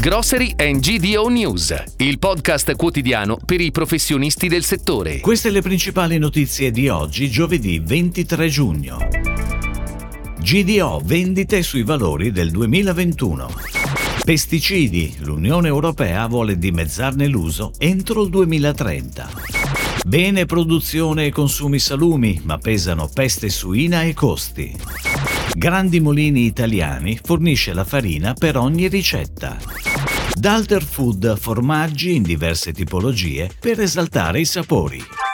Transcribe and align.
Grocery 0.00 0.54
and 0.58 0.78
GDO 0.78 1.26
News, 1.26 1.74
il 1.96 2.20
podcast 2.20 2.76
quotidiano 2.76 3.36
per 3.44 3.60
i 3.60 3.72
professionisti 3.72 4.46
del 4.46 4.62
settore. 4.62 5.18
Queste 5.18 5.50
le 5.50 5.60
principali 5.60 6.18
notizie 6.18 6.70
di 6.70 6.88
oggi, 6.88 7.28
giovedì 7.28 7.80
23 7.80 8.48
giugno. 8.48 9.08
GDO 10.38 11.02
vendite 11.04 11.62
sui 11.64 11.82
valori 11.82 12.30
del 12.30 12.52
2021. 12.52 13.50
Pesticidi. 14.22 15.16
L'Unione 15.22 15.66
Europea 15.66 16.28
vuole 16.28 16.58
dimezzarne 16.58 17.26
l'uso 17.26 17.72
entro 17.76 18.22
il 18.22 18.30
2030. 18.30 19.30
Bene 20.06 20.46
produzione 20.46 21.26
e 21.26 21.32
consumi 21.32 21.80
salumi, 21.80 22.40
ma 22.44 22.56
pesano 22.56 23.10
peste 23.12 23.48
suina 23.48 24.04
e 24.04 24.14
costi. 24.14 24.76
Grandi 25.54 25.98
Molini 25.98 26.44
Italiani 26.44 27.18
fornisce 27.20 27.72
la 27.72 27.82
farina 27.82 28.32
per 28.32 28.56
ogni 28.56 28.86
ricetta. 28.86 29.87
Dalter 30.34 30.82
Food 30.82 31.36
formaggi 31.38 32.14
in 32.14 32.22
diverse 32.22 32.72
tipologie 32.72 33.50
per 33.58 33.80
esaltare 33.80 34.40
i 34.40 34.44
sapori. 34.44 35.27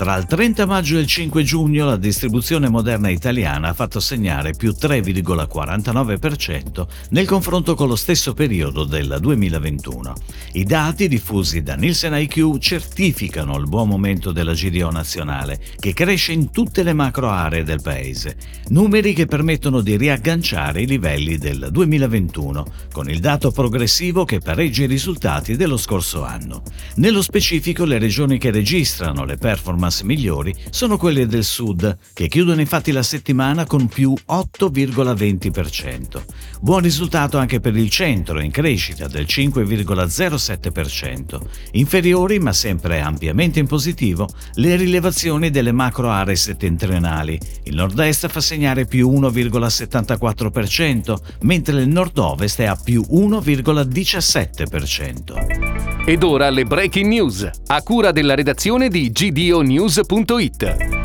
Tra 0.00 0.16
il 0.16 0.24
30 0.24 0.64
maggio 0.64 0.96
e 0.96 1.00
il 1.00 1.06
5 1.06 1.42
giugno 1.42 1.84
la 1.84 1.98
distribuzione 1.98 2.70
moderna 2.70 3.10
italiana 3.10 3.68
ha 3.68 3.74
fatto 3.74 4.00
segnare 4.00 4.54
più 4.56 4.70
3,49% 4.70 6.86
nel 7.10 7.26
confronto 7.26 7.74
con 7.74 7.86
lo 7.86 7.96
stesso 7.96 8.32
periodo 8.32 8.84
del 8.84 9.18
2021. 9.20 10.14
I 10.52 10.64
dati 10.64 11.06
diffusi 11.06 11.60
da 11.60 11.74
Nielsen 11.74 12.14
IQ 12.14 12.56
certificano 12.56 13.58
il 13.58 13.68
buon 13.68 13.88
momento 13.88 14.32
della 14.32 14.54
GDO 14.54 14.90
nazionale, 14.90 15.60
che 15.78 15.92
cresce 15.92 16.32
in 16.32 16.50
tutte 16.50 16.82
le 16.82 16.94
macro 16.94 17.28
aree 17.28 17.62
del 17.62 17.82
paese, 17.82 18.38
numeri 18.68 19.12
che 19.12 19.26
permettono 19.26 19.82
di 19.82 19.98
riagganciare 19.98 20.80
i 20.80 20.86
livelli 20.86 21.36
del 21.36 21.68
2021, 21.70 22.64
con 22.90 23.10
il 23.10 23.20
dato 23.20 23.50
progressivo 23.50 24.24
che 24.24 24.38
pareggia 24.38 24.84
i 24.84 24.86
risultati 24.86 25.56
dello 25.56 25.76
scorso 25.76 26.24
anno. 26.24 26.62
Nello 26.94 27.20
specifico 27.20 27.84
le 27.84 27.98
regioni 27.98 28.38
che 28.38 28.50
registrano 28.50 29.26
le 29.26 29.36
performance 29.36 29.88
performance 29.90 30.04
migliori 30.04 30.54
sono 30.70 30.96
quelle 30.96 31.26
del 31.26 31.42
sud, 31.44 31.98
che 32.12 32.28
chiudono 32.28 32.60
infatti 32.60 32.92
la 32.92 33.02
settimana 33.02 33.66
con 33.66 33.88
più 33.88 34.12
8,20%. 34.12 36.22
Buon 36.60 36.80
risultato 36.80 37.38
anche 37.38 37.58
per 37.60 37.76
il 37.76 37.90
centro, 37.90 38.40
in 38.40 38.52
crescita 38.52 39.08
del 39.08 39.26
5,07%. 39.28 41.40
Inferiori, 41.72 42.38
ma 42.38 42.52
sempre 42.52 43.00
ampiamente 43.00 43.58
in 43.58 43.66
positivo, 43.66 44.28
le 44.54 44.76
rilevazioni 44.76 45.50
delle 45.50 45.72
macro 45.72 46.10
aree 46.10 46.36
settentrionali. 46.36 47.38
Il 47.64 47.74
nord-est 47.74 48.28
fa 48.28 48.40
segnare 48.40 48.86
più 48.86 49.10
1,74%, 49.10 51.16
mentre 51.42 51.82
il 51.82 51.88
nord-ovest 51.88 52.60
è 52.60 52.66
a 52.66 52.76
più 52.76 53.04
1,17%. 53.10 55.88
Ed 56.04 56.22
ora 56.22 56.50
le 56.50 56.64
breaking 56.64 57.06
news, 57.06 57.48
a 57.66 57.82
cura 57.82 58.10
della 58.10 58.34
redazione 58.34 58.88
di 58.88 59.12
gdonews.it. 59.88 60.99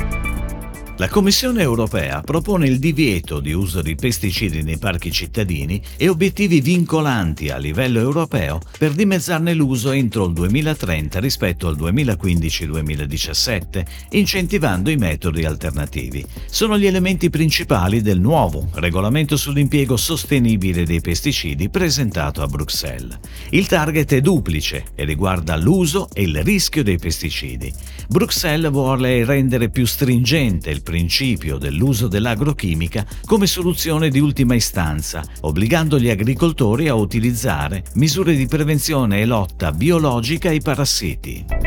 La 0.98 1.10
Commissione 1.10 1.62
europea 1.62 2.22
propone 2.22 2.68
il 2.68 2.80
divieto 2.80 3.42
di 3.42 3.52
uso 3.52 3.82
di 3.82 3.96
pesticidi 3.96 4.64
nei 4.64 4.78
parchi 4.78 5.12
cittadini 5.12 5.82
e 5.98 6.08
obiettivi 6.08 6.62
vincolanti 6.62 7.50
a 7.50 7.58
livello 7.58 8.00
europeo 8.00 8.62
per 8.78 8.94
dimezzarne 8.94 9.54
l'uso 9.54 9.92
entro 9.92 10.28
il 10.28 10.32
2030 10.32 11.20
rispetto 11.20 11.68
al 11.68 11.76
2015-2017, 11.76 13.86
incentivando 14.12 14.90
i 14.90 14.96
metodi 14.96 15.44
alternativi. 15.44 16.26
Sono 16.50 16.78
gli 16.78 16.86
elementi 16.86 17.30
principali 17.30 18.02
del 18.02 18.22
nuovo 18.22 18.70
regolamento 18.76 19.36
sull'impiego 19.36 19.98
sostenibile 19.98 20.86
dei 20.86 21.02
pesticidi 21.02 21.68
presentato 21.68 22.42
a 22.42 22.48
Bruxelles. 22.48 23.20
Il 23.50 23.68
target 23.68 24.14
è 24.14 24.22
duplice 24.22 24.86
e 24.96 25.04
riguarda 25.04 25.58
l'uso 25.58 26.08
e 26.14 26.22
il 26.22 26.42
rischio 26.42 26.84
dei 26.84 26.98
pesticidi. 26.98 27.74
Bruxelles 28.08 28.72
vuole 28.72 29.26
rendere 29.26 29.68
più 29.68 29.86
stringente 29.86 30.70
il 30.70 30.84
principio 30.86 31.58
dell'uso 31.58 32.08
dell'agrochimica 32.08 33.04
come 33.26 33.48
soluzione 33.48 34.10
di 34.10 34.20
ultima 34.20 34.54
istanza, 34.54 35.24
obbligando 35.42 35.98
gli 35.98 36.12
agricoltori 36.12 36.88
a 36.88 36.94
utilizzare 36.94 37.84
misure 37.96 38.36
di 38.36 38.46
prevenzione 38.46 39.22
e 39.22 39.26
lotta 39.26 39.72
biologica 39.72 40.50
ai 40.50 40.62
parassiti. 40.62 41.65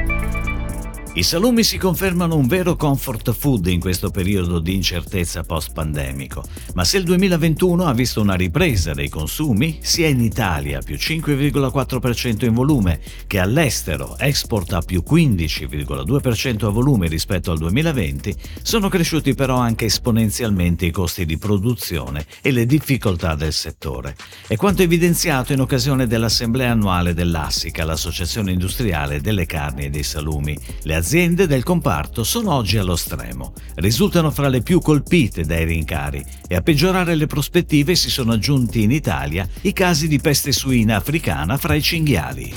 I 1.14 1.22
salumi 1.24 1.64
si 1.64 1.78
confermano 1.78 2.36
un 2.36 2.46
vero 2.46 2.76
comfort 2.76 3.32
food 3.32 3.66
in 3.66 3.80
questo 3.80 4.10
periodo 4.10 4.60
di 4.60 4.74
incertezza 4.74 5.42
post-pandemico, 5.42 6.44
ma 6.74 6.84
se 6.84 6.98
il 6.98 7.04
2021 7.04 7.86
ha 7.86 7.92
visto 7.92 8.20
una 8.20 8.34
ripresa 8.34 8.92
dei 8.92 9.08
consumi, 9.08 9.78
sia 9.80 10.06
in 10.06 10.20
Italia 10.20 10.80
più 10.80 10.94
5,4% 10.94 12.44
in 12.44 12.54
volume 12.54 13.00
che 13.26 13.40
all'estero 13.40 14.16
export 14.18 14.74
a 14.74 14.80
più 14.80 15.02
15,2% 15.04 16.66
a 16.66 16.68
volume 16.68 17.08
rispetto 17.08 17.50
al 17.50 17.58
2020, 17.58 18.36
sono 18.62 18.88
cresciuti 18.88 19.34
però 19.34 19.56
anche 19.56 19.86
esponenzialmente 19.86 20.86
i 20.86 20.92
costi 20.92 21.24
di 21.26 21.36
produzione 21.36 22.26
e 22.42 22.52
le 22.52 22.64
difficoltà 22.64 23.34
del 23.34 23.54
settore. 23.54 24.14
È 24.46 24.54
quanto 24.54 24.82
evidenziato 24.82 25.52
in 25.52 25.60
occasione 25.60 26.06
dell'assemblea 26.06 26.70
annuale 26.70 27.12
dell'ASSICA, 27.12 27.84
l'Associazione 27.84 28.52
Industriale 28.52 29.20
delle 29.20 29.46
Carni 29.46 29.86
e 29.86 29.90
dei 29.90 30.04
Salumi. 30.04 30.56
Le 30.82 30.94
aziende 31.08 31.46
del 31.46 31.62
comparto 31.62 32.22
sono 32.22 32.52
oggi 32.52 32.76
allo 32.76 32.94
stremo, 32.94 33.54
risultano 33.76 34.30
fra 34.30 34.48
le 34.48 34.60
più 34.60 34.78
colpite 34.82 35.42
dai 35.42 35.64
rincari 35.64 36.22
e 36.46 36.54
a 36.54 36.60
peggiorare 36.60 37.14
le 37.14 37.24
prospettive 37.24 37.94
si 37.94 38.10
sono 38.10 38.32
aggiunti 38.32 38.82
in 38.82 38.90
Italia 38.90 39.48
i 39.62 39.72
casi 39.72 40.06
di 40.06 40.18
peste 40.18 40.52
suina 40.52 40.96
africana 40.96 41.56
fra 41.56 41.72
i 41.72 41.80
cinghiali. 41.80 42.54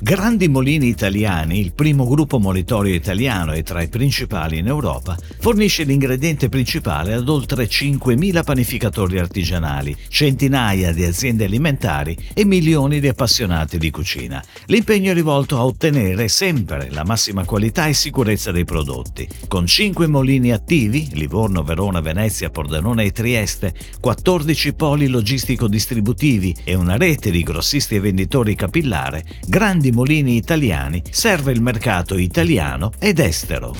Grandi 0.00 0.48
Molini 0.48 0.88
Italiani, 0.88 1.60
il 1.60 1.74
primo 1.74 2.06
gruppo 2.06 2.38
molitorio 2.38 2.92
italiano 2.92 3.52
e 3.52 3.62
tra 3.62 3.82
i 3.82 3.88
principali 3.88 4.58
in 4.58 4.66
Europa, 4.66 5.16
fornisce 5.38 5.84
l'ingrediente 5.84 6.48
principale 6.48 7.14
ad 7.14 7.28
oltre 7.28 7.68
5.000 7.68 8.42
panificatori 8.42 9.20
artigianali, 9.20 9.96
centinaia 10.08 10.92
di 10.92 11.04
aziende 11.04 11.44
alimentari 11.44 12.16
e 12.34 12.44
milioni 12.44 12.98
di 12.98 13.06
appassionati 13.06 13.78
di 13.78 13.90
cucina. 13.90 14.42
L'impegno 14.66 15.12
è 15.12 15.14
rivolto 15.14 15.56
a 15.56 15.64
ottenere 15.64 16.26
sempre 16.26 16.88
la 16.90 17.04
massima 17.04 17.44
qualità 17.44 17.61
e 17.66 17.92
sicurezza 17.92 18.50
dei 18.50 18.64
prodotti. 18.64 19.28
Con 19.46 19.66
5 19.66 20.06
molini 20.06 20.50
attivi, 20.52 21.08
Livorno, 21.12 21.62
Verona, 21.62 22.00
Venezia, 22.00 22.50
Pordenone 22.50 23.04
e 23.04 23.12
Trieste, 23.12 23.74
14 24.00 24.74
poli 24.74 25.06
logistico-distributivi 25.06 26.56
e 26.64 26.74
una 26.74 26.96
rete 26.96 27.30
di 27.30 27.42
grossisti 27.42 27.96
e 27.96 28.00
venditori 28.00 28.54
capillare, 28.54 29.24
Grandi 29.46 29.92
Molini 29.92 30.36
Italiani 30.36 31.02
serve 31.10 31.52
il 31.52 31.62
mercato 31.62 32.16
italiano 32.16 32.92
ed 32.98 33.18
estero. 33.18 33.74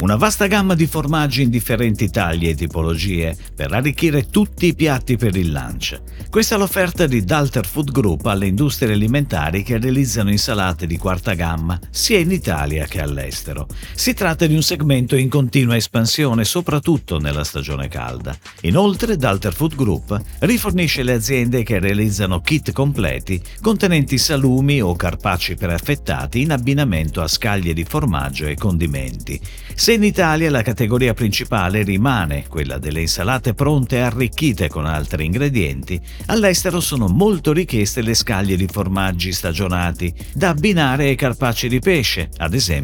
Una 0.00 0.16
vasta 0.16 0.46
gamma 0.48 0.74
di 0.74 0.86
formaggi 0.86 1.42
in 1.42 1.50
differenti 1.50 2.10
taglie 2.10 2.50
e 2.50 2.54
tipologie 2.54 3.34
per 3.54 3.72
arricchire 3.72 4.26
tutti 4.26 4.66
i 4.66 4.74
piatti 4.74 5.16
per 5.16 5.36
il 5.36 5.50
lunch. 5.50 6.00
Questa 6.28 6.56
è 6.56 6.58
l'offerta 6.58 7.06
di 7.06 7.24
Dalter 7.24 7.64
Food 7.64 7.90
Group 7.90 8.26
alle 8.26 8.46
industrie 8.46 8.92
alimentari 8.92 9.62
che 9.62 9.78
realizzano 9.78 10.30
insalate 10.30 10.86
di 10.86 10.98
quarta 10.98 11.34
gamma 11.34 11.78
sia 11.90 12.18
in 12.18 12.32
Italia 12.32 12.86
che 12.86 13.00
all'estero. 13.04 13.66
Si 13.94 14.12
tratta 14.12 14.46
di 14.46 14.54
un 14.54 14.62
segmento 14.62 15.16
in 15.16 15.28
continua 15.28 15.76
espansione, 15.76 16.44
soprattutto 16.44 17.18
nella 17.18 17.44
stagione 17.44 17.88
calda. 17.88 18.36
Inoltre, 18.62 19.16
Dalter 19.16 19.54
Food 19.54 19.74
Group 19.76 20.20
rifornisce 20.40 21.02
le 21.02 21.12
aziende 21.12 21.62
che 21.62 21.78
realizzano 21.78 22.40
kit 22.40 22.72
completi 22.72 23.40
contenenti 23.60 24.18
salumi 24.18 24.80
o 24.80 24.94
carpacci 24.94 25.54
preaffettati 25.54 26.40
in 26.40 26.50
abbinamento 26.50 27.22
a 27.22 27.28
scaglie 27.28 27.72
di 27.72 27.84
formaggio 27.84 28.46
e 28.46 28.56
condimenti. 28.56 29.40
Se 29.74 29.92
in 29.92 30.02
Italia 30.02 30.50
la 30.50 30.62
categoria 30.62 31.14
principale 31.14 31.82
rimane 31.82 32.46
quella 32.48 32.78
delle 32.78 33.00
insalate 33.00 33.54
pronte 33.54 33.96
e 33.96 34.00
arricchite 34.00 34.68
con 34.68 34.86
altri 34.86 35.24
ingredienti, 35.24 36.00
all'estero 36.26 36.80
sono 36.80 37.08
molto 37.08 37.52
richieste 37.52 38.02
le 38.02 38.14
scaglie 38.14 38.56
di 38.56 38.66
formaggi 38.66 39.32
stagionati 39.32 40.12
da 40.32 40.50
abbinare 40.50 41.06
ai 41.06 41.16
carpacci 41.16 41.68
di 41.68 41.78
pesce, 41.78 42.30
ad 42.38 42.54